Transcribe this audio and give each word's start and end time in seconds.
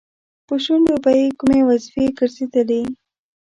په 0.47 0.55
شونډو 0.63 0.95
به 1.03 1.11
یې 1.19 1.27
کومې 1.39 1.61
وظیفې 1.69 2.05
ګرځېدلې؟ 2.17 2.81